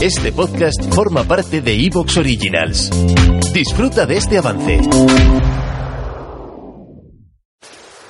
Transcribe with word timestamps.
Este 0.00 0.30
podcast 0.30 0.80
forma 0.94 1.24
parte 1.24 1.60
de 1.60 1.74
Evox 1.74 2.18
Originals. 2.18 2.88
Disfruta 3.52 4.06
de 4.06 4.16
este 4.16 4.38
avance. 4.38 4.80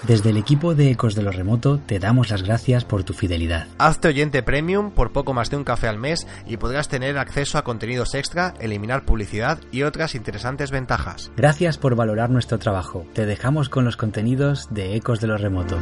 Desde 0.06 0.30
el 0.30 0.36
equipo 0.36 0.74
de 0.74 0.90
Ecos 0.90 1.14
de 1.14 1.22
lo 1.22 1.32
Remoto 1.32 1.78
te 1.78 1.98
damos 1.98 2.30
las 2.30 2.42
gracias 2.42 2.84
por 2.84 3.04
tu 3.04 3.14
fidelidad. 3.14 3.68
Hazte 3.78 4.08
oyente 4.08 4.42
premium 4.42 4.90
por 4.90 5.12
poco 5.12 5.32
más 5.32 5.50
de 5.50 5.56
un 5.56 5.64
café 5.64 5.88
al 5.88 5.98
mes 5.98 6.26
y 6.46 6.56
podrás 6.56 6.88
tener 6.88 7.18
acceso 7.18 7.58
a 7.58 7.64
contenidos 7.64 8.14
extra, 8.14 8.54
eliminar 8.60 9.04
publicidad 9.04 9.58
y 9.72 9.82
otras 9.82 10.14
interesantes 10.14 10.70
ventajas. 10.70 11.30
Gracias 11.36 11.78
por 11.78 11.94
valorar 11.94 12.30
nuestro 12.30 12.58
trabajo. 12.58 13.06
Te 13.12 13.26
dejamos 13.26 13.68
con 13.68 13.84
los 13.84 13.96
contenidos 13.96 14.68
de 14.70 14.94
Ecos 14.94 15.20
de 15.20 15.26
lo 15.26 15.36
Remoto. 15.36 15.78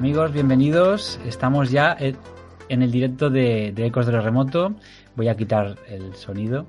Amigos, 0.00 0.32
bienvenidos. 0.32 1.20
Estamos 1.26 1.70
ya 1.70 1.94
en 2.00 2.82
el 2.82 2.90
directo 2.90 3.28
de, 3.28 3.74
Ecos 3.76 4.06
de 4.06 4.12
lo 4.12 4.22
Remoto. 4.22 4.74
Voy 5.14 5.28
a 5.28 5.36
quitar 5.36 5.76
el 5.88 6.14
sonido. 6.14 6.64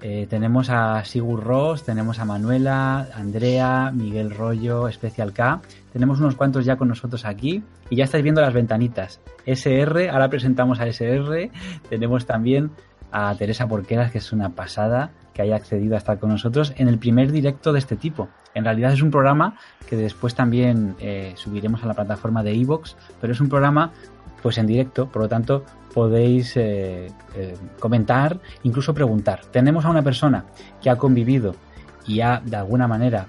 Eh, 0.00 0.26
tenemos 0.30 0.70
a 0.70 1.04
Sigur 1.04 1.44
Ross, 1.44 1.84
tenemos 1.84 2.18
a 2.18 2.24
Manuela, 2.24 3.10
Andrea, 3.12 3.90
Miguel 3.92 4.30
Rollo, 4.30 4.88
Especial 4.88 5.34
K. 5.34 5.60
Tenemos 5.92 6.18
unos 6.18 6.34
cuantos 6.34 6.64
ya 6.64 6.76
con 6.76 6.88
nosotros 6.88 7.26
aquí 7.26 7.62
y 7.90 7.96
ya 7.96 8.04
estáis 8.04 8.22
viendo 8.22 8.40
las 8.40 8.54
ventanitas. 8.54 9.20
SR, 9.44 10.08
ahora 10.08 10.30
presentamos 10.30 10.80
a 10.80 10.86
SR. 10.86 11.50
Tenemos 11.90 12.24
también 12.24 12.70
a 13.10 13.34
Teresa 13.34 13.68
Porqueras, 13.68 14.10
que 14.10 14.16
es 14.16 14.32
una 14.32 14.48
pasada 14.48 15.10
que 15.32 15.42
haya 15.42 15.56
accedido 15.56 15.94
a 15.94 15.98
estar 15.98 16.18
con 16.18 16.30
nosotros 16.30 16.72
en 16.76 16.88
el 16.88 16.98
primer 16.98 17.32
directo 17.32 17.72
de 17.72 17.78
este 17.78 17.96
tipo. 17.96 18.28
En 18.54 18.64
realidad 18.64 18.92
es 18.92 19.02
un 19.02 19.10
programa 19.10 19.56
que 19.88 19.96
después 19.96 20.34
también 20.34 20.94
eh, 21.00 21.32
subiremos 21.36 21.82
a 21.82 21.86
la 21.86 21.94
plataforma 21.94 22.42
de 22.42 22.54
Evox, 22.54 22.96
pero 23.20 23.32
es 23.32 23.40
un 23.40 23.48
programa 23.48 23.92
pues 24.42 24.58
en 24.58 24.66
directo, 24.66 25.08
por 25.08 25.22
lo 25.22 25.28
tanto 25.28 25.64
podéis 25.94 26.56
eh, 26.56 27.10
eh, 27.36 27.54
comentar, 27.78 28.40
incluso 28.64 28.92
preguntar. 28.92 29.40
Tenemos 29.50 29.84
a 29.84 29.90
una 29.90 30.02
persona 30.02 30.44
que 30.82 30.90
ha 30.90 30.96
convivido 30.96 31.54
y 32.06 32.20
ha 32.20 32.42
de 32.44 32.56
alguna 32.56 32.88
manera, 32.88 33.26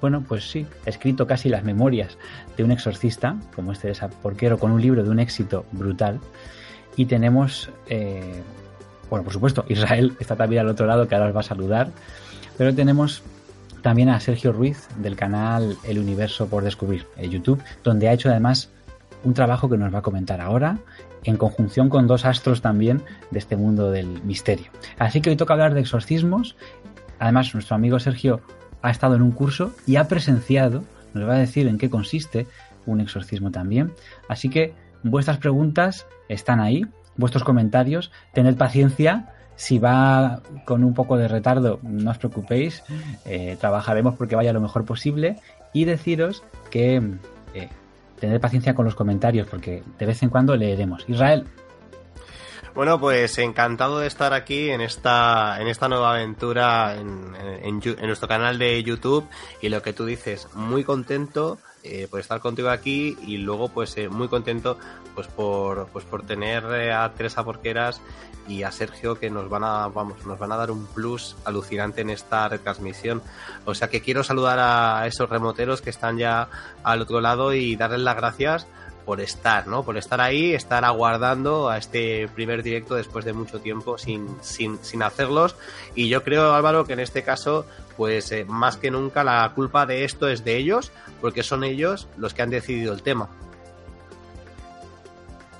bueno, 0.00 0.22
pues 0.26 0.50
sí, 0.50 0.66
escrito 0.84 1.26
casi 1.26 1.48
las 1.48 1.64
memorias 1.64 2.18
de 2.56 2.64
un 2.64 2.72
exorcista, 2.72 3.36
como 3.56 3.72
este 3.72 3.88
de 3.88 3.94
Porquero, 4.20 4.58
con 4.58 4.70
un 4.70 4.82
libro 4.82 5.02
de 5.02 5.10
un 5.10 5.18
éxito 5.18 5.64
brutal. 5.72 6.20
Y 6.96 7.06
tenemos, 7.06 7.70
bueno, 9.14 9.24
por 9.24 9.32
supuesto, 9.32 9.64
Israel 9.68 10.16
está 10.20 10.34
también 10.34 10.62
al 10.62 10.68
otro 10.68 10.86
lado 10.86 11.06
que 11.06 11.14
ahora 11.14 11.28
os 11.28 11.36
va 11.36 11.40
a 11.40 11.44
saludar, 11.44 11.88
pero 12.58 12.74
tenemos 12.74 13.22
también 13.80 14.08
a 14.08 14.18
Sergio 14.18 14.52
Ruiz 14.52 14.88
del 14.96 15.14
canal 15.14 15.76
El 15.84 16.00
Universo 16.00 16.48
por 16.48 16.64
Descubrir, 16.64 17.06
en 17.16 17.30
YouTube, 17.30 17.62
donde 17.84 18.08
ha 18.08 18.12
hecho 18.12 18.28
además 18.28 18.70
un 19.22 19.32
trabajo 19.34 19.70
que 19.70 19.78
nos 19.78 19.94
va 19.94 20.00
a 20.00 20.02
comentar 20.02 20.40
ahora, 20.40 20.78
en 21.22 21.36
conjunción 21.36 21.88
con 21.88 22.08
dos 22.08 22.24
astros 22.24 22.60
también 22.60 23.02
de 23.30 23.38
este 23.38 23.56
mundo 23.56 23.92
del 23.92 24.20
misterio. 24.24 24.66
Así 24.98 25.20
que 25.20 25.30
hoy 25.30 25.36
toca 25.36 25.54
hablar 25.54 25.74
de 25.74 25.80
exorcismos. 25.80 26.56
Además, 27.20 27.54
nuestro 27.54 27.76
amigo 27.76 28.00
Sergio 28.00 28.40
ha 28.82 28.90
estado 28.90 29.14
en 29.14 29.22
un 29.22 29.30
curso 29.30 29.72
y 29.86 29.96
ha 29.96 30.08
presenciado, 30.08 30.82
nos 31.14 31.28
va 31.28 31.34
a 31.34 31.38
decir 31.38 31.68
en 31.68 31.78
qué 31.78 31.88
consiste 31.88 32.48
un 32.84 33.00
exorcismo 33.00 33.52
también. 33.52 33.92
Así 34.28 34.50
que 34.50 34.74
vuestras 35.04 35.38
preguntas 35.38 36.04
están 36.28 36.58
ahí, 36.58 36.84
vuestros 37.16 37.44
comentarios, 37.44 38.10
tened 38.32 38.56
paciencia 38.56 39.30
si 39.56 39.78
va 39.78 40.40
con 40.64 40.82
un 40.82 40.94
poco 40.94 41.16
de 41.16 41.28
retardo, 41.28 41.78
no 41.82 42.10
os 42.10 42.18
preocupéis, 42.18 42.82
eh, 43.24 43.56
trabajaremos 43.60 44.16
porque 44.16 44.36
vaya 44.36 44.52
lo 44.52 44.60
mejor 44.60 44.84
posible 44.84 45.38
y 45.72 45.84
deciros 45.84 46.42
que 46.70 46.96
eh, 47.54 47.68
tened 48.18 48.40
paciencia 48.40 48.74
con 48.74 48.84
los 48.84 48.94
comentarios 48.94 49.46
porque 49.46 49.82
de 49.98 50.06
vez 50.06 50.22
en 50.22 50.30
cuando 50.30 50.56
leeremos. 50.56 51.04
Israel. 51.08 51.44
Bueno, 52.74 52.98
pues 52.98 53.38
encantado 53.38 54.00
de 54.00 54.06
estar 54.06 54.32
aquí 54.32 54.70
en 54.70 54.80
esta, 54.80 55.60
en 55.60 55.68
esta 55.68 55.88
nueva 55.88 56.14
aventura 56.14 56.96
en, 56.96 57.80
nuestro 58.02 58.28
canal 58.28 58.58
de 58.58 58.82
YouTube. 58.82 59.28
Y 59.60 59.68
lo 59.68 59.82
que 59.82 59.92
tú 59.92 60.04
dices, 60.04 60.48
muy 60.54 60.84
contento 60.84 61.58
eh, 61.82 62.08
por 62.10 62.20
estar 62.20 62.40
contigo 62.40 62.70
aquí 62.70 63.16
y 63.26 63.36
luego 63.36 63.68
pues 63.68 63.96
eh, 63.98 64.08
muy 64.08 64.28
contento 64.28 64.78
pues 65.14 65.26
por 65.26 65.86
pues 65.88 66.06
por 66.06 66.24
tener 66.24 66.64
eh, 66.72 66.94
a 66.94 67.12
Teresa 67.12 67.44
Porqueras 67.44 68.00
y 68.48 68.62
a 68.62 68.72
Sergio 68.72 69.16
que 69.16 69.28
nos 69.28 69.50
van 69.50 69.64
a 69.64 69.88
vamos 69.88 70.24
nos 70.24 70.38
van 70.38 70.52
a 70.52 70.56
dar 70.56 70.70
un 70.70 70.86
plus 70.86 71.36
alucinante 71.44 72.00
en 72.00 72.08
esta 72.08 72.48
retransmisión. 72.48 73.22
O 73.66 73.74
sea 73.74 73.88
que 73.88 74.00
quiero 74.00 74.24
saludar 74.24 74.58
a 74.60 75.06
esos 75.06 75.28
remoteros 75.28 75.82
que 75.82 75.90
están 75.90 76.16
ya 76.16 76.48
al 76.82 77.02
otro 77.02 77.20
lado 77.20 77.52
y 77.52 77.76
darles 77.76 78.00
las 78.00 78.16
gracias 78.16 78.66
por 79.04 79.20
estar, 79.20 79.66
¿no? 79.66 79.82
Por 79.82 79.96
estar 79.96 80.20
ahí, 80.20 80.54
estar 80.54 80.84
aguardando 80.84 81.68
a 81.68 81.78
este 81.78 82.28
primer 82.28 82.62
directo 82.62 82.94
después 82.94 83.24
de 83.24 83.32
mucho 83.32 83.60
tiempo 83.60 83.98
sin, 83.98 84.26
sin, 84.40 84.78
sin 84.82 85.02
hacerlos. 85.02 85.56
Y 85.94 86.08
yo 86.08 86.22
creo, 86.22 86.54
Álvaro, 86.54 86.84
que 86.84 86.94
en 86.94 87.00
este 87.00 87.22
caso, 87.22 87.66
pues 87.96 88.32
más 88.46 88.76
que 88.76 88.90
nunca 88.90 89.24
la 89.24 89.50
culpa 89.54 89.86
de 89.86 90.04
esto 90.04 90.28
es 90.28 90.44
de 90.44 90.56
ellos, 90.56 90.92
porque 91.20 91.42
son 91.42 91.64
ellos 91.64 92.08
los 92.16 92.34
que 92.34 92.42
han 92.42 92.50
decidido 92.50 92.92
el 92.92 93.02
tema. 93.02 93.28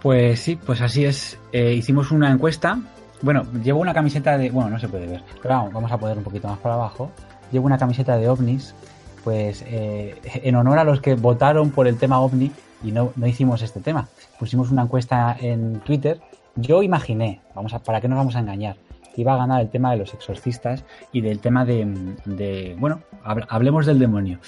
Pues 0.04 0.40
sí, 0.40 0.56
pues 0.56 0.82
así 0.82 1.06
es. 1.06 1.38
Eh, 1.50 1.72
hicimos 1.72 2.10
una 2.10 2.30
encuesta. 2.30 2.78
Bueno, 3.22 3.46
llevo 3.62 3.80
una 3.80 3.94
camiseta 3.94 4.36
de. 4.36 4.50
Bueno, 4.50 4.68
no 4.68 4.78
se 4.78 4.86
puede 4.86 5.06
ver, 5.06 5.22
pero 5.40 5.70
vamos, 5.72 5.90
a 5.90 5.96
poner 5.96 6.18
un 6.18 6.24
poquito 6.24 6.46
más 6.46 6.58
para 6.58 6.74
abajo. 6.74 7.10
Llevo 7.50 7.64
una 7.64 7.78
camiseta 7.78 8.18
de 8.18 8.28
ovnis, 8.28 8.74
pues 9.24 9.64
eh, 9.66 10.14
en 10.22 10.54
honor 10.54 10.78
a 10.78 10.84
los 10.84 11.00
que 11.00 11.14
votaron 11.14 11.70
por 11.70 11.88
el 11.88 11.98
tema 11.98 12.20
ovni 12.20 12.52
y 12.84 12.92
no, 12.92 13.12
no 13.16 13.26
hicimos 13.26 13.62
este 13.62 13.80
tema. 13.80 14.08
Pusimos 14.38 14.70
una 14.70 14.82
encuesta 14.82 15.36
en 15.40 15.80
Twitter. 15.80 16.20
Yo 16.54 16.82
imaginé, 16.82 17.40
vamos 17.54 17.74
a, 17.74 17.80
¿para 17.80 18.00
qué 18.00 18.08
nos 18.08 18.18
vamos 18.18 18.36
a 18.36 18.40
engañar? 18.40 18.76
iba 19.16 19.34
a 19.34 19.36
ganar 19.36 19.60
el 19.60 19.70
tema 19.70 19.92
de 19.92 19.98
los 19.98 20.12
exorcistas 20.14 20.84
y 21.12 21.20
del 21.20 21.38
tema 21.38 21.64
de, 21.64 21.86
de 22.24 22.74
bueno, 22.78 23.02
hablemos 23.22 23.86
del 23.86 23.98
demonio. 23.98 24.38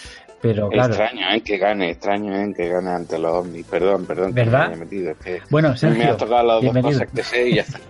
Pero 0.42 0.68
claro. 0.68 0.94
Extraño, 0.94 1.30
¿eh? 1.32 1.40
Que 1.40 1.56
gane, 1.56 1.90
extraño, 1.90 2.36
¿eh? 2.36 2.52
Que 2.54 2.68
gane 2.68 2.90
ante 2.90 3.18
los 3.18 3.32
ovnis. 3.32 3.66
Perdón, 3.66 4.04
perdón. 4.04 4.34
¿Verdad? 4.34 4.70
Que 4.70 4.76
me 4.76 4.84
metido. 4.84 5.10
Es 5.12 5.16
que 5.18 5.42
bueno, 5.50 5.76
Sergio, 5.76 6.04
me 6.04 6.10
ha 6.10 6.16
tocado 6.16 6.46
las 6.46 6.62
dos 6.62 6.82
cosas 6.82 7.08
que 7.12 7.22
sé 7.22 7.48
y 7.48 7.54
ya 7.54 7.62
está. 7.62 7.80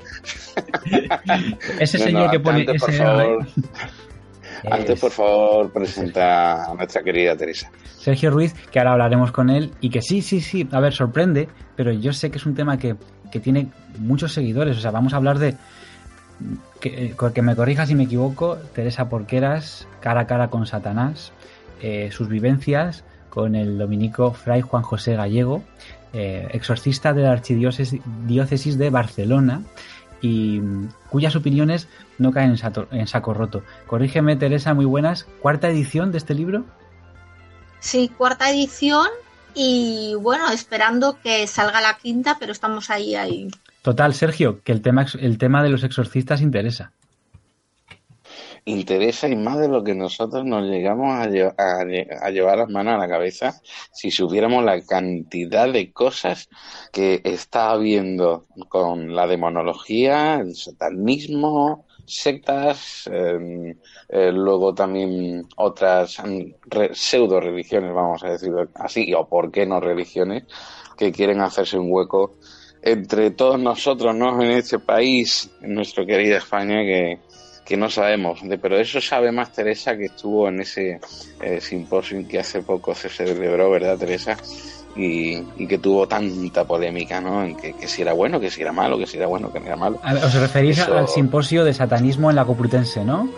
ese 1.80 1.98
señor 1.98 2.30
que 2.30 2.41
pone 2.41 2.62
ese 2.62 2.78
por 2.78 2.92
favor, 2.92 3.46
antes, 4.71 5.00
por 5.00 5.11
favor, 5.11 5.72
presenta 5.72 6.71
a 6.71 6.75
nuestra 6.75 7.03
querida 7.03 7.37
Teresa. 7.37 7.71
Sergio 7.99 8.31
Ruiz, 8.31 8.55
que 8.71 8.78
ahora 8.78 8.93
hablaremos 8.93 9.33
con 9.33 9.50
él 9.50 9.72
y 9.81 9.91
que 9.91 10.03
sí, 10.03 10.22
sí, 10.22 10.41
sí, 10.41 10.69
a 10.72 10.81
ver, 10.81 10.93
sorprende, 10.93 11.49
pero 11.75 11.93
yo 11.93 12.12
sé 12.12 12.31
que 12.31 12.38
es 12.38 12.47
un 12.47 12.55
tema 12.55 12.79
que, 12.79 12.97
que 13.31 13.41
tiene 13.41 13.69
muchos 13.99 14.32
seguidores. 14.32 14.76
O 14.76 14.81
sea, 14.81 14.91
vamos 14.91 15.12
a 15.12 15.17
hablar 15.17 15.38
de. 15.38 15.55
Que, 16.81 17.14
que 17.35 17.43
me 17.43 17.56
corrija 17.56 17.87
si 17.87 17.94
me 17.94 18.05
equivoco, 18.05 18.56
Teresa 18.75 19.08
Porqueras, 19.08 19.88
cara 20.00 20.20
a 20.20 20.26
cara 20.26 20.49
con 20.49 20.67
Satanás, 20.67 21.32
eh, 21.81 22.11
sus 22.12 22.29
vivencias 22.29 23.05
con 23.31 23.55
el 23.55 23.79
dominico 23.79 24.32
Fray 24.32 24.61
Juan 24.61 24.82
José 24.82 25.14
Gallego, 25.14 25.62
eh, 26.12 26.49
exorcista 26.52 27.12
de 27.12 27.23
la 27.23 27.32
Archidiócesis 27.32 28.79
de 28.79 28.91
Barcelona 28.91 29.62
y 30.20 30.60
cuyas 31.10 31.36
opiniones 31.36 31.88
no 32.18 32.32
caen 32.32 32.50
en, 32.50 32.58
sato, 32.58 32.88
en, 32.90 33.06
saco 33.06 33.34
roto. 33.34 33.62
Corrígeme, 33.86 34.36
Teresa, 34.36 34.74
muy 34.74 34.84
buenas. 34.84 35.26
¿Cuarta 35.40 35.68
edición 35.68 36.12
de 36.12 36.18
este 36.18 36.34
libro? 36.34 36.64
Sí, 37.80 38.10
cuarta 38.16 38.50
edición 38.50 39.08
y 39.54 40.14
bueno, 40.20 40.50
esperando 40.50 41.18
que 41.22 41.46
salga 41.46 41.80
la 41.80 41.96
quinta, 41.96 42.36
pero 42.38 42.52
estamos 42.52 42.90
ahí, 42.90 43.14
ahí. 43.14 43.48
Total, 43.82 44.14
Sergio, 44.14 44.60
que 44.62 44.72
el 44.72 44.82
tema, 44.82 45.06
el 45.18 45.38
tema 45.38 45.62
de 45.62 45.70
los 45.70 45.84
exorcistas 45.84 46.40
interesa. 46.40 46.92
Interesa 48.66 49.28
y 49.28 49.36
más 49.36 49.58
de 49.58 49.68
lo 49.68 49.82
que 49.82 49.94
nosotros 49.94 50.44
nos 50.44 50.64
llegamos 50.64 51.08
a, 51.08 51.22
a, 51.24 52.30
llevar 52.30 52.58
las 52.58 52.68
manos 52.68 52.94
a 52.94 52.98
la 52.98 53.08
cabeza 53.08 53.60
si 53.92 54.10
supiéramos 54.10 54.64
la 54.64 54.80
cantidad 54.82 55.72
de 55.72 55.92
cosas 55.92 56.48
que 56.92 57.20
está 57.24 57.70
habiendo 57.70 58.46
con 58.68 59.14
la 59.14 59.28
demonología, 59.28 60.40
el 60.40 60.56
satanismo, 60.56 61.86
sectas, 62.06 63.08
em, 63.12 63.76
eh, 64.08 64.32
luego 64.32 64.74
también 64.74 65.46
otras 65.56 66.20
pseudo 66.92 67.40
religiones, 67.40 67.94
vamos 67.94 68.24
a 68.24 68.30
decirlo 68.30 68.68
así, 68.74 69.14
o 69.14 69.28
por 69.28 69.50
qué 69.52 69.64
no 69.64 69.80
religiones, 69.80 70.44
que 70.96 71.12
quieren 71.12 71.40
hacerse 71.40 71.78
un 71.78 71.90
hueco 71.90 72.34
entre 72.82 73.30
todos 73.32 73.58
nosotros, 73.58 74.14
¿no? 74.14 74.40
En 74.42 74.50
este 74.52 74.78
país, 74.78 75.50
en 75.60 75.74
nuestra 75.74 76.06
querida 76.06 76.38
España, 76.38 76.82
que, 76.82 77.18
que 77.66 77.76
no 77.76 77.90
sabemos, 77.90 78.40
de, 78.42 78.58
pero 78.58 78.78
eso 78.78 79.00
sabe 79.00 79.32
más 79.32 79.52
Teresa 79.52 79.96
que 79.96 80.04
estuvo 80.04 80.48
en 80.48 80.60
ese 80.60 81.00
eh, 81.42 81.60
simposio 81.60 82.26
que 82.28 82.38
hace 82.38 82.62
poco 82.62 82.94
se 82.94 83.08
celebró, 83.08 83.70
¿verdad, 83.70 83.98
Teresa? 83.98 84.36
Y, 84.94 85.42
y, 85.58 85.66
que 85.66 85.76
tuvo 85.76 86.06
tanta 86.06 86.64
polémica, 86.64 87.20
¿no? 87.20 87.44
En 87.44 87.56
que, 87.56 87.74
que, 87.74 87.86
si 87.86 88.00
era 88.00 88.14
bueno, 88.14 88.40
que 88.40 88.50
si 88.50 88.62
era 88.62 88.72
malo, 88.72 88.96
que 88.96 89.06
si 89.06 89.18
era 89.18 89.26
bueno, 89.26 89.52
que 89.52 89.60
no 89.60 89.66
era 89.66 89.76
malo. 89.76 90.00
Os 90.24 90.34
referís 90.34 90.78
al 90.78 91.08
simposio 91.08 91.64
de 91.64 91.74
satanismo 91.74 92.30
en 92.30 92.36
la 92.36 92.46
Complutense, 92.46 93.04
¿no? 93.04 93.28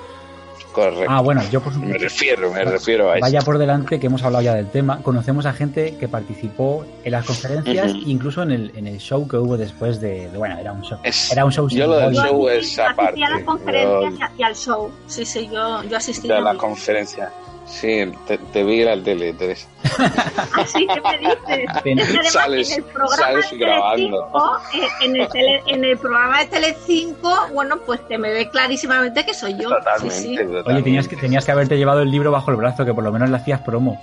Ah, 1.09 1.21
bueno, 1.21 1.43
yo 1.51 1.61
por 1.61 1.73
supuesto. 1.73 1.95
Me 1.95 1.99
refiero, 1.99 2.53
me 2.53 2.65
refiero 2.65 3.11
a 3.11 3.17
eso. 3.17 3.21
Vaya 3.23 3.41
por 3.41 3.59
delante 3.59 3.99
que 4.01 4.07
hemos 4.07 4.23
hablado 4.23 4.43
ya 4.43 4.55
del 4.55 4.69
tema. 4.69 5.03
Conocemos 5.03 5.47
a 5.47 5.53
gente 5.53 5.97
que 5.99 6.09
participó 6.09 6.85
en 7.05 7.13
las 7.13 7.27
conferencias, 7.27 7.93
incluso 8.07 8.43
en 8.43 8.53
el, 8.53 8.73
en 8.77 8.87
el 8.87 8.99
show 8.99 9.27
que 9.27 9.37
hubo 9.37 9.57
después 9.57 10.01
de. 10.01 10.29
bueno, 10.35 10.59
era 10.59 10.73
un 10.73 10.83
show. 10.83 10.99
era 11.31 11.45
un 11.45 11.53
show 11.53 11.69
Yo 11.69 11.87
lo 11.87 11.97
del 11.97 12.15
show 12.15 12.49
es 12.49 12.79
aparte. 12.79 13.21
Yo 13.21 13.27
a 13.27 13.31
las 13.31 13.43
conferencias 13.43 14.31
y 14.37 14.43
al 14.43 14.55
show. 14.55 14.91
Sí, 15.07 15.25
sí, 15.25 15.49
yo, 15.53 15.83
yo 15.85 15.97
asistí. 15.97 16.31
A 16.31 16.41
la 16.41 16.55
conferencia. 16.55 17.31
Sí, 17.69 18.11
te, 18.27 18.39
te 18.39 18.65
vi 18.65 18.83
la 18.83 19.01
tele, 19.01 19.35
Teresa. 19.35 19.69
Así 20.55 20.87
que 20.87 21.01
me 21.01 21.19
dices. 21.19 22.33
sales, 22.33 22.71
en 22.71 22.79
el 22.79 22.85
programa 22.85 23.41
de 23.51 23.59
grabando. 23.59 24.31
Eh, 24.75 24.89
en, 25.03 25.17
el 25.17 25.29
en 25.67 25.85
el 25.85 25.99
programa 25.99 26.41
de 26.41 26.47
Telecinco, 26.47 27.49
bueno, 27.53 27.79
pues 27.85 28.07
te 28.09 28.17
me 28.17 28.33
ve 28.33 28.49
clarísimamente 28.49 29.25
que 29.25 29.35
soy 29.35 29.57
yo. 29.59 29.69
Totalmente, 29.69 30.63
Oye, 30.65 30.83
tenías 30.83 31.09
que, 31.09 31.17
tenías 31.17 31.45
que 31.45 31.53
haberte 31.53 31.77
llevado 31.77 32.01
el 32.01 32.11
libro 32.11 32.31
bajo 32.31 32.51
el 32.51 32.57
brazo, 32.57 32.85
que 32.85 32.95
por 32.95 33.05
lo 33.05 33.13
menos 33.13 33.29
le 33.29 33.37
hacías 33.37 33.61
promo. 33.61 34.01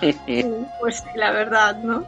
pues 0.80 1.04
la 1.14 1.30
verdad, 1.30 1.76
¿no? 1.76 2.04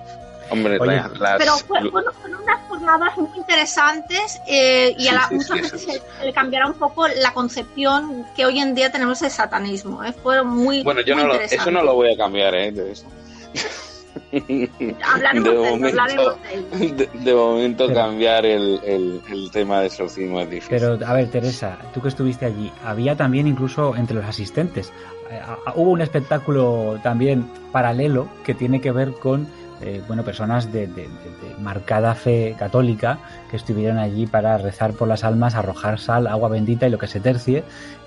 Hombre, 0.50 0.78
pero 0.78 1.56
fueron 1.58 1.94
unas 2.42 2.68
jornadas 2.68 3.16
muy 3.18 3.28
interesantes 3.36 4.40
eh, 4.46 4.94
y 4.98 5.08
a 5.08 5.12
la, 5.12 5.28
muchas 5.30 5.60
veces 5.60 5.82
se, 5.82 6.24
le 6.24 6.32
cambiará 6.32 6.66
un 6.66 6.74
poco 6.74 7.06
la 7.08 7.32
concepción 7.32 8.26
que 8.34 8.46
hoy 8.46 8.58
en 8.58 8.74
día 8.74 8.90
tenemos 8.90 9.20
del 9.20 9.30
satanismo. 9.30 10.02
¿eh? 10.04 10.12
Fueron 10.12 10.48
muy 10.48 10.82
Bueno, 10.82 11.00
yo 11.02 11.14
no 11.14 11.26
lo, 11.26 11.34
eso 11.34 11.70
no 11.70 11.82
lo 11.82 11.94
voy 11.94 12.14
a 12.14 12.16
cambiar, 12.16 12.54
¿eh? 12.54 12.72
De, 12.72 12.94
momento, 15.54 16.38
de, 17.14 17.34
momento 17.34 17.92
cambiar 17.92 18.44
el, 18.44 18.80
el, 18.84 19.22
el, 19.30 19.50
tema 19.50 19.80
de 19.80 19.86
exorcismo 19.86 20.40
es 20.40 20.50
difícil. 20.50 20.76
Pero, 20.78 20.98
a 21.06 21.14
ver, 21.14 21.30
Teresa, 21.30 21.78
tú 21.94 22.02
que 22.02 22.08
estuviste 22.08 22.44
allí, 22.44 22.72
había 22.84 23.16
también 23.16 23.46
incluso 23.46 23.96
entre 23.96 24.16
los 24.16 24.26
asistentes, 24.26 24.92
eh, 25.30 25.40
hubo 25.74 25.90
un 25.90 26.00
espectáculo 26.00 26.98
también 27.02 27.48
paralelo 27.72 28.28
que 28.44 28.54
tiene 28.54 28.80
que 28.80 28.92
ver 28.92 29.12
con 29.12 29.46
eh, 29.80 30.02
bueno, 30.06 30.24
personas 30.24 30.72
de, 30.72 30.88
marcada 31.60 32.14
fe 32.14 32.56
católica 32.58 33.18
que 33.50 33.56
estuvieron 33.56 33.98
allí 33.98 34.26
para 34.26 34.58
rezar 34.58 34.92
por 34.92 35.08
las 35.08 35.24
almas, 35.24 35.54
arrojar 35.54 35.98
sal, 35.98 36.26
agua 36.26 36.48
bendita 36.48 36.86
y 36.86 36.90
lo 36.90 36.98
que 36.98 37.06
se 37.06 37.20
tercie 37.20 37.58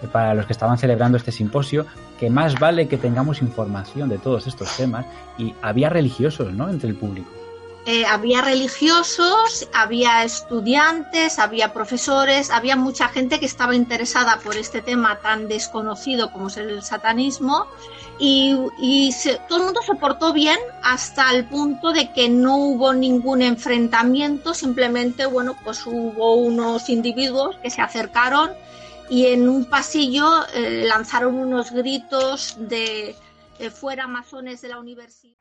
eh, 0.01 0.07
para 0.11 0.33
los 0.33 0.45
que 0.45 0.53
estaban 0.53 0.77
celebrando 0.77 1.17
este 1.17 1.31
simposio, 1.31 1.85
que 2.19 2.29
más 2.29 2.59
vale 2.59 2.87
que 2.87 2.97
tengamos 2.97 3.41
información 3.41 4.09
de 4.09 4.17
todos 4.17 4.47
estos 4.47 4.75
temas 4.75 5.05
y 5.37 5.53
había 5.61 5.89
religiosos, 5.89 6.53
¿no? 6.53 6.69
Entre 6.69 6.89
el 6.89 6.95
público. 6.95 7.29
Eh, 7.87 8.05
había 8.05 8.41
religiosos, 8.41 9.67
había 9.73 10.23
estudiantes, 10.23 11.39
había 11.39 11.73
profesores, 11.73 12.51
había 12.51 12.75
mucha 12.75 13.07
gente 13.07 13.39
que 13.39 13.47
estaba 13.47 13.75
interesada 13.75 14.37
por 14.37 14.55
este 14.55 14.83
tema 14.83 15.17
tan 15.17 15.47
desconocido 15.47 16.31
como 16.31 16.49
es 16.49 16.57
el 16.57 16.83
satanismo 16.83 17.65
y, 18.23 19.09
todo 19.47 19.57
el 19.57 19.65
mundo 19.65 19.81
se 19.81 19.95
portó 19.95 20.31
bien 20.31 20.59
hasta 20.83 21.31
el 21.31 21.45
punto 21.45 21.91
de 21.91 22.13
que 22.13 22.29
no 22.29 22.55
hubo 22.57 22.93
ningún 22.93 23.41
enfrentamiento, 23.41 24.53
simplemente, 24.53 25.25
bueno, 25.25 25.55
pues 25.63 25.85
hubo 25.87 26.35
unos 26.35 26.89
individuos 26.89 27.57
que 27.63 27.71
se 27.71 27.81
acercaron 27.81 28.51
y 29.09 29.25
en 29.27 29.49
un 29.49 29.65
pasillo 29.65 30.45
eh, 30.53 30.85
lanzaron 30.87 31.35
unos 31.35 31.71
gritos 31.71 32.55
de 32.59 33.15
eh, 33.57 33.69
fuera 33.71 34.05
masones 34.05 34.61
de 34.61 34.67
la 34.67 34.79
universidad. 34.79 35.40